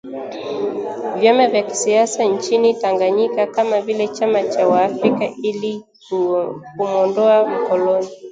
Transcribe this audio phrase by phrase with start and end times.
[1.15, 5.85] vyama vya kisiasa nchini Tanganyika kama vile Chama Cha Waafrika ili
[6.75, 8.07] kumwondoa mkoloni